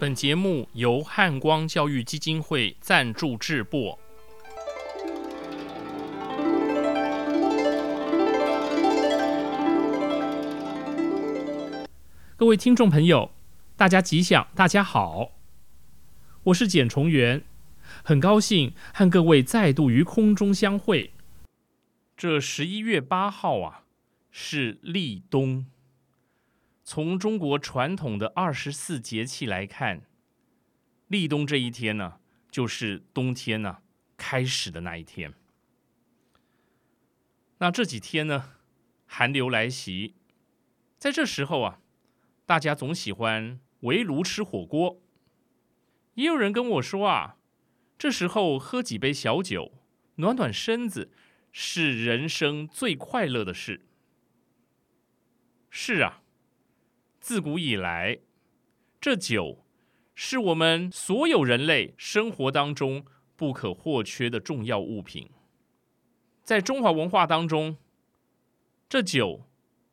[0.00, 3.98] 本节目由汉光教育基金会赞助制播。
[12.36, 13.32] 各位听众朋友，
[13.76, 15.32] 大家吉祥，大家好，
[16.44, 17.42] 我是简崇元，
[18.04, 21.10] 很高兴和各位再度于空中相会。
[22.16, 23.82] 这十一月八号啊，
[24.30, 25.66] 是立冬。
[26.90, 30.00] 从中国传统的二十四节气来看，
[31.08, 32.18] 立冬这一天呢，
[32.50, 33.82] 就是冬天呢
[34.16, 35.34] 开始的那一天。
[37.58, 38.54] 那这几天呢，
[39.04, 40.14] 寒流来袭，
[40.96, 41.82] 在这时候啊，
[42.46, 44.98] 大家总喜欢围炉吃火锅。
[46.14, 47.36] 也有人跟我说啊，
[47.98, 49.72] 这时候喝几杯小酒，
[50.14, 51.12] 暖暖身子，
[51.52, 53.84] 是人生最快乐的事。
[55.68, 56.22] 是啊。
[57.28, 58.20] 自古以来，
[59.02, 59.62] 这酒
[60.14, 63.04] 是我们所有人类生活当中
[63.36, 65.28] 不可或缺的重要物品。
[66.42, 67.76] 在中华文化当中，
[68.88, 69.46] 这酒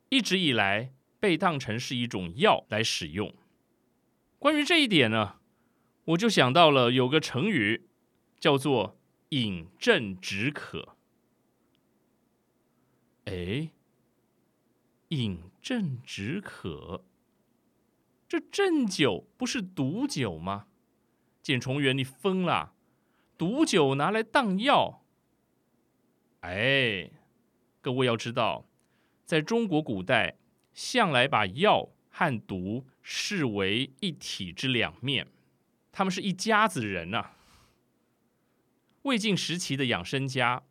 [0.08, 3.34] 一直以来被当成是一种药来使用。
[4.38, 5.34] 关于这一点呢，
[6.06, 7.86] 我就想到了有个成语
[8.40, 10.96] 叫做“饮鸩止渴”。
[13.28, 13.72] 哎，
[15.08, 17.04] 饮鸩止渴。
[18.28, 20.66] 这鸩酒不是毒酒吗？
[21.42, 22.72] 简崇元，你疯了！
[23.38, 25.04] 毒酒拿来当药？
[26.40, 27.10] 哎，
[27.80, 28.66] 各位要知道，
[29.24, 30.38] 在中国古代，
[30.74, 35.28] 向来把药和毒视为一体之两面，
[35.92, 37.30] 他们是一家子人呐。
[39.02, 40.64] 魏晋时期的养生家，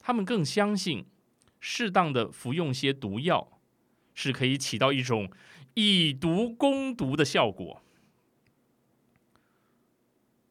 [0.00, 1.06] 他们更相信，
[1.60, 3.60] 适当的服用些毒药，
[4.14, 5.30] 是可以起到一种。
[5.80, 7.80] 以毒攻毒的效果，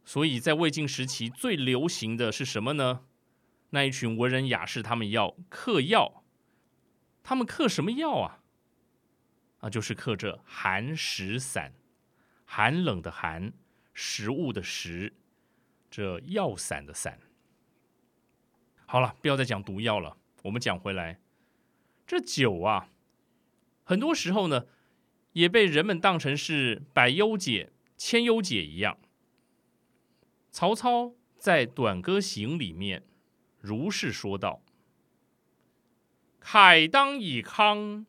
[0.06, 3.03] 所以在魏晋时期最流行的是什么呢？
[3.72, 6.23] 那一群文人雅士，他们要嗑药，
[7.23, 8.39] 他们嗑什么药啊？
[9.60, 11.73] 啊，就是嗑着寒食散，
[12.45, 13.52] 寒冷的寒，
[13.94, 15.14] 食物的食，
[15.92, 17.20] 这药散的散。
[18.86, 21.20] 好了，不要再讲毒药了，我们讲回来，
[22.05, 22.88] 这酒啊，
[23.83, 24.67] 很多时候呢。
[25.37, 28.98] 也被人们当成是百忧解、千忧解一样。
[30.49, 33.03] 曹操在《短歌行》里面
[33.59, 34.64] 如是说道
[36.42, 38.05] ：“慨当以慷，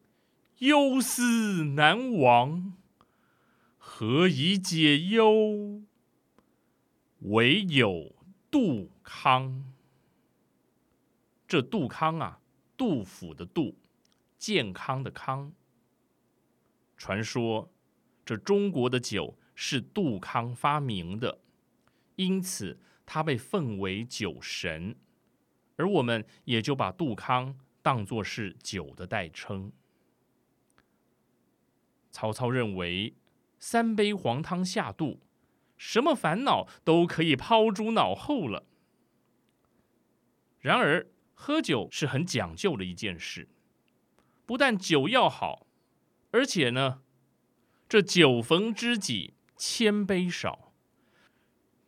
[0.61, 2.73] 忧思难忘。
[3.77, 5.83] 何以解忧？
[7.19, 8.15] 唯有
[8.51, 9.75] 杜康。”
[11.47, 12.41] 这杜康啊，
[12.79, 13.77] 杜甫的杜，
[14.39, 15.53] 健康的康。
[16.99, 17.73] 传说，
[18.27, 21.41] 这中国的酒是杜康发明的，
[22.17, 24.97] 因此他被奉为酒神，
[25.77, 29.73] 而我们也就把杜康当作是酒的代称。
[32.11, 33.15] 曹操认为，
[33.61, 35.21] 三杯黄汤下肚，
[35.77, 38.65] 什么烦恼都可以抛诸脑后了。
[40.59, 43.49] 然而，喝酒是很讲究的一件事，
[44.45, 45.68] 不但酒要好。
[46.31, 47.01] 而且呢，
[47.89, 50.73] 这酒逢知己千杯少。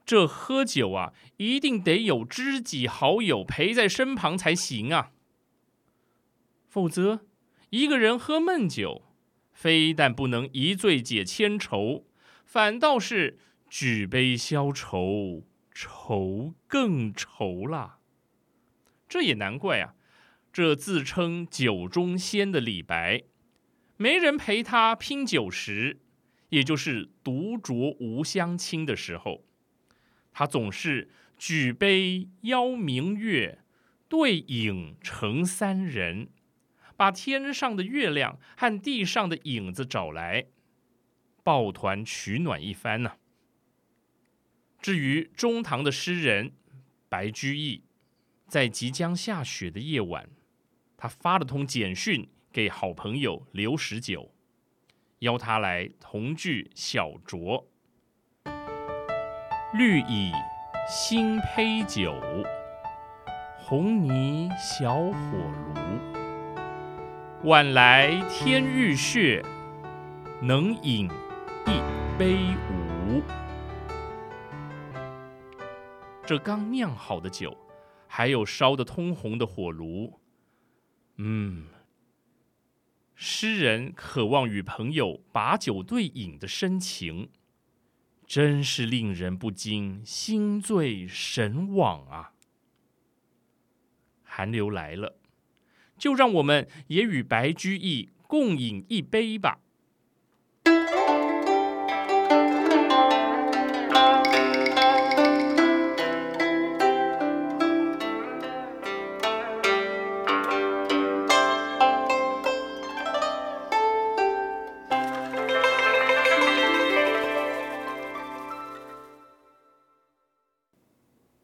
[0.05, 5.13] 这喝酒啊，一定得有知己好友陪在身旁才行啊。
[6.69, 7.21] 否则，
[7.71, 9.03] 一个人喝闷酒，
[9.53, 12.07] 非但不能一醉解千愁，
[12.45, 17.99] 反倒是举杯消愁，愁更愁啦。
[19.09, 19.95] 这也难怪啊，
[20.53, 23.23] 这自称酒中仙的李白。
[24.03, 26.01] 没人陪他拼酒时，
[26.49, 29.45] 也就是独酌无相亲的时候，
[30.33, 33.59] 他总是举杯邀明月，
[34.09, 36.31] 对影成三人，
[36.97, 40.47] 把天上的月亮和地上的影子找来，
[41.45, 43.19] 抱团取暖一番呢。
[44.81, 46.53] 至于中唐的诗人
[47.11, 47.85] 白居易，
[48.47, 50.31] 在即将下雪的夜晚，
[50.97, 52.31] 他发了通简讯。
[52.53, 54.29] 给好朋友刘十九，
[55.21, 57.65] 邀他来同聚小酌。
[59.73, 60.33] 绿蚁
[60.89, 62.13] 新醅酒，
[63.57, 65.13] 红泥小火
[65.65, 67.49] 炉。
[67.49, 69.41] 晚来天欲雪，
[70.43, 71.09] 能饮
[71.67, 72.35] 一杯
[72.69, 73.23] 无？
[76.27, 77.57] 这刚酿好的酒，
[78.09, 80.19] 还有烧得通红的火炉，
[81.19, 81.65] 嗯。
[83.23, 87.29] 诗人渴望与朋友把酒对饮的深情，
[88.27, 92.33] 真是令人不禁心醉神往啊！
[94.23, 95.19] 寒流来了，
[95.99, 99.61] 就让我们也与白居易共饮一杯吧。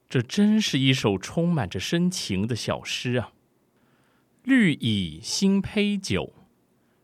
[0.08, 3.32] 这真是一首充满着深情的小诗啊！
[4.44, 6.32] 绿蚁新醅酒，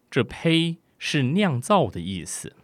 [0.08, 2.54] 这醅是酿造的意思。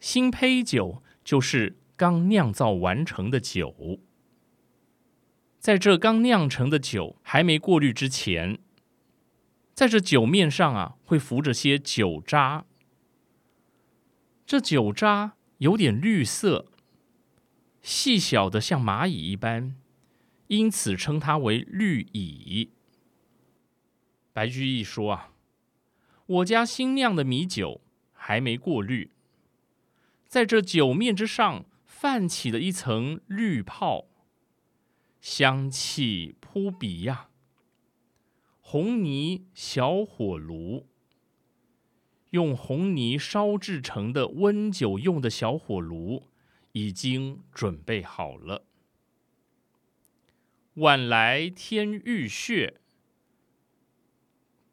[0.00, 4.00] 新醅酒就是刚酿造完成的酒。
[5.58, 8.58] 在这刚酿成的酒还没过滤之前，
[9.74, 12.64] 在这酒面上啊，会浮着些酒渣。
[14.46, 16.70] 这酒渣有点绿色。
[17.86, 19.76] 细小的像蚂蚁一般，
[20.46, 22.70] 因此称它为绿蚁。
[24.32, 25.32] 白居易说：“啊，
[26.24, 27.82] 我家新酿的米酒
[28.14, 29.10] 还没过滤，
[30.26, 34.06] 在这酒面之上泛起了一层绿泡，
[35.20, 37.28] 香气扑鼻呀。
[38.62, 40.86] 红泥小火炉，
[42.30, 46.28] 用红泥烧制成的温酒用的小火炉。”
[46.74, 48.66] 已经准备好了。
[50.74, 52.80] 晚来天欲雪，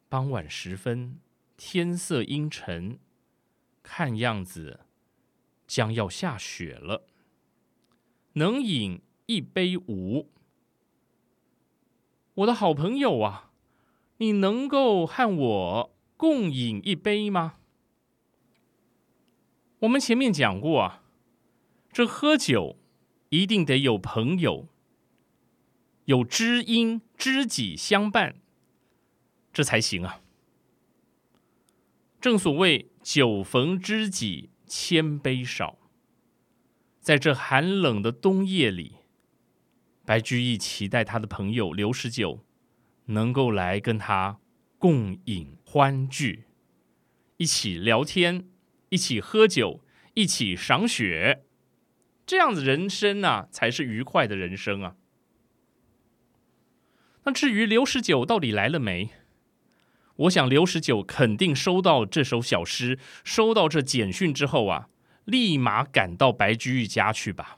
[0.09, 1.19] 傍晚时分，
[1.55, 2.97] 天色阴沉，
[3.83, 4.79] 看样子
[5.67, 7.05] 将要下雪了。
[8.33, 10.31] 能饮一杯无？
[12.33, 13.51] 我的好朋友啊，
[14.17, 17.59] 你能够和我共饮一杯吗？
[19.81, 20.97] 我们前面讲过啊。
[21.91, 22.77] 这喝酒
[23.29, 24.69] 一定得有朋友，
[26.05, 28.35] 有知音知己相伴，
[29.51, 30.21] 这才行啊。
[32.21, 35.79] 正所谓酒逢知己千杯少，
[37.01, 38.97] 在这寒冷的冬夜里，
[40.05, 42.45] 白居易期待他的朋友刘十九
[43.05, 44.39] 能够来跟他
[44.77, 46.45] 共饮欢聚，
[47.35, 48.47] 一起聊天，
[48.87, 49.81] 一起喝酒，
[50.13, 51.43] 一起赏雪。
[52.31, 54.95] 这样子人生啊，才是愉快的人生啊。
[57.25, 59.09] 那至于刘十九到底来了没？
[60.15, 64.87] 我想刘十九肯定收到这首小诗，收到这简讯之后啊，
[65.25, 67.57] 立马赶到白居易家去吧。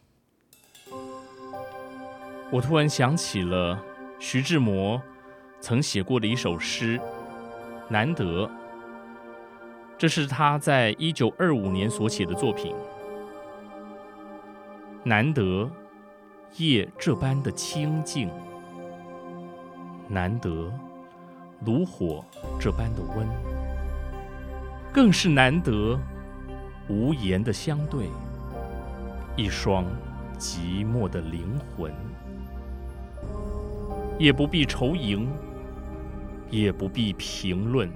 [2.49, 3.79] 我突然想起了
[4.19, 4.99] 徐志摩
[5.61, 6.97] 曾写过的一首诗
[7.89, 8.47] 《难得》，
[9.99, 12.73] 这是他在一九二五年所写的作品。
[15.05, 15.69] 难得
[16.55, 18.29] 夜这般的清静，
[20.07, 20.71] 难得
[21.65, 22.23] 炉火
[22.57, 23.27] 这般的温，
[24.93, 25.99] 更是难得
[26.87, 28.07] 无言的相对，
[29.35, 29.83] 一双
[30.39, 31.93] 寂寞的灵魂，
[34.17, 35.27] 也不必愁迎，
[36.49, 37.91] 也不必评论，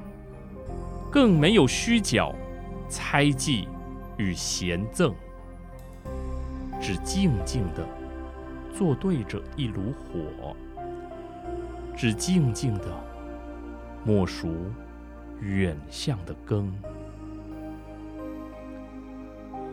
[1.09, 2.29] 更没有虚假、
[2.89, 3.65] 猜忌
[4.17, 5.15] 与嫌赠。
[6.87, 7.85] 只静静地
[8.73, 10.55] 坐对着一炉火，
[11.97, 12.85] 只静静地
[14.05, 14.55] 默数
[15.41, 16.73] 远向的羹，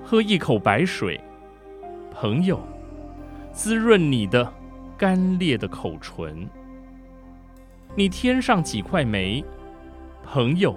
[0.03, 1.21] 喝一口白水，
[2.11, 2.59] 朋友，
[3.53, 4.53] 滋润你的
[4.99, 6.49] 干裂的口唇。
[7.95, 9.45] 你添上几块煤，
[10.25, 10.77] 朋友，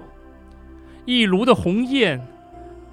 [1.04, 2.24] 一炉的红焰，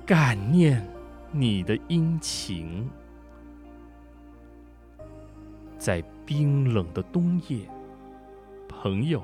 [0.03, 0.83] 感念
[1.31, 2.89] 你的殷勤。
[5.85, 7.59] 在冰冷的冬夜，
[8.67, 9.23] 朋友，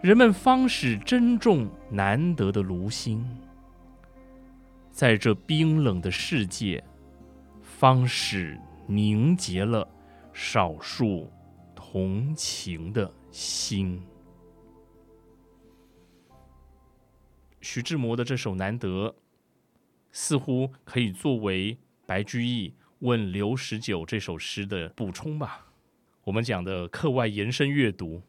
[0.00, 3.26] 人们方始珍重难得的炉心。
[4.92, 6.84] 在这冰冷的世界，
[7.60, 9.84] 方始凝结了
[10.32, 11.28] 少数
[11.74, 14.00] 同情的心。
[17.60, 19.08] 徐志摩的这首《难得》，
[20.12, 22.72] 似乎可以作为白居易。
[23.00, 25.66] 问刘十九这首诗的补充吧。
[26.24, 28.22] 我们讲的课外延伸阅读。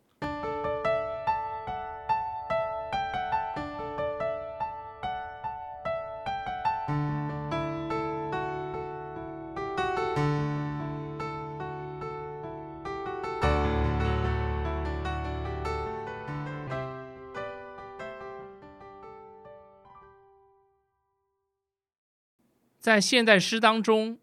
[22.80, 24.18] 在现代诗当中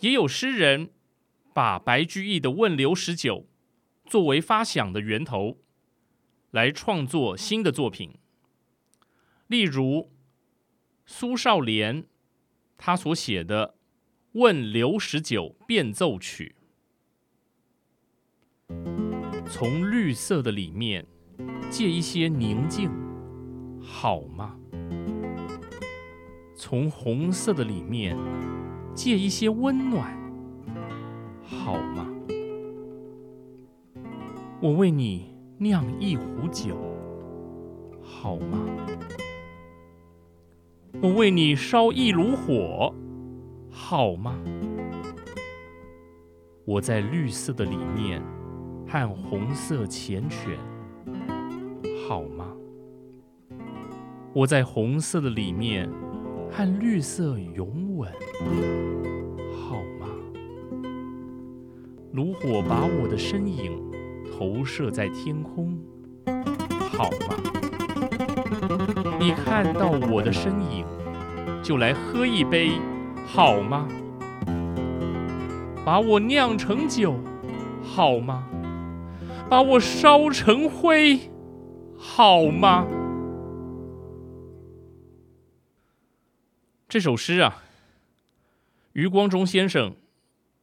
[0.00, 0.90] 也有诗人
[1.54, 3.46] 把白居易的《问刘十九》
[4.10, 5.58] 作为发想的源头，
[6.50, 8.18] 来创作新的作品。
[9.46, 10.12] 例如
[11.06, 12.04] 苏少莲
[12.76, 13.68] 他所写的
[14.32, 16.56] 《问刘十九变奏曲》，
[19.48, 21.06] 从绿色的里面
[21.70, 22.90] 借一些宁静，
[23.80, 24.58] 好吗？
[26.54, 28.16] 从红色的里面
[28.96, 30.10] 借一些温暖，
[31.44, 32.08] 好吗？
[34.62, 35.26] 我为你
[35.58, 36.74] 酿一壶酒，
[38.00, 38.58] 好吗？
[41.02, 42.94] 我为你烧一炉火，
[43.70, 44.34] 好吗？
[46.64, 48.22] 我在绿色的里面
[48.88, 50.56] 和红色缱绻，
[52.08, 52.50] 好吗？
[54.32, 55.86] 我在红色的里面。
[56.50, 58.10] 和绿色拥吻，
[59.54, 60.06] 好吗？
[62.12, 63.78] 炉火把我的身影
[64.32, 65.78] 投射在天空，
[66.92, 67.36] 好吗？
[69.18, 70.84] 你看到我的身影，
[71.62, 72.70] 就来喝一杯，
[73.26, 73.86] 好吗？
[75.84, 77.14] 把我酿成酒，
[77.82, 78.46] 好吗？
[79.48, 81.20] 把我烧成灰，
[81.96, 82.86] 好吗？
[86.88, 87.64] 这首诗啊，
[88.92, 89.96] 余光中先生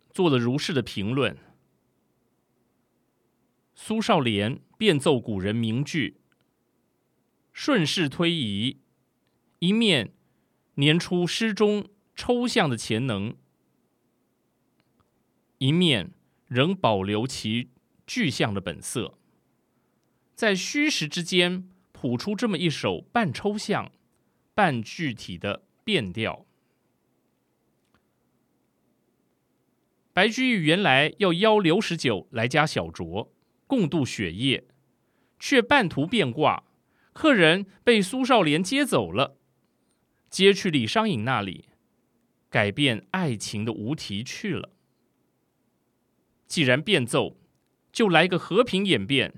[0.10, 1.38] 做了如是的评论：
[3.76, 6.22] 苏少莲变奏古人名句，
[7.52, 8.80] 顺势推移，
[9.60, 10.14] 一面
[10.76, 13.36] 年出诗中抽象的潜能，
[15.58, 16.14] 一面
[16.48, 17.70] 仍保留其
[18.08, 19.18] 具象的本色，
[20.34, 23.92] 在虚实之间谱出这么一首半抽象、
[24.54, 25.64] 半具体的。
[25.84, 26.46] 变调。
[30.14, 33.30] 白居易原来要邀刘十九来家小酌，
[33.66, 34.68] 共度雪夜，
[35.40, 36.64] 却半途变卦，
[37.14, 39.38] 客人被苏少莲接走了，
[40.30, 41.66] 接去李商隐那里，
[42.50, 44.70] 改变爱情的无题去了。
[46.46, 47.38] 既然变奏，
[47.92, 49.34] 就来个和平演变，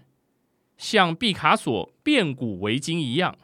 [0.77, 3.37] 像毕卡索变古为今一样。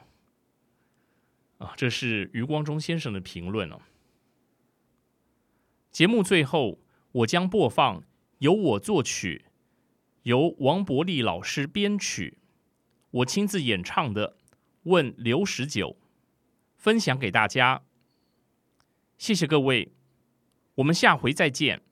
[1.62, 3.80] 啊，这是余光中先生的评论哦。
[5.92, 6.80] 节目最后，
[7.12, 8.04] 我将播放
[8.40, 9.46] 由我作曲、
[10.24, 12.40] 由王伯利老师编曲、
[13.12, 14.30] 我亲自演唱的
[14.84, 15.90] 《问刘十九》，
[16.76, 17.84] 分享给大家。
[19.20, 19.92] 谢谢各位，
[20.76, 21.84] 我们下回再见。